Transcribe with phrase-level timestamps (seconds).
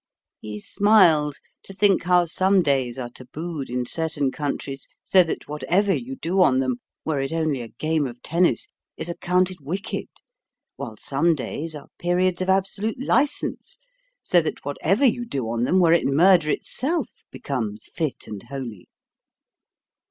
[0.39, 5.93] He smiled to think how some days are tabooed in certain countries, so that whatever
[5.93, 10.07] you do on them, were it only a game of tennis, is accounted wicked;
[10.75, 13.77] while some days are periods of absolute licence,
[14.23, 18.87] so that whatever you do on them, were it murder itself, becomes fit and holy.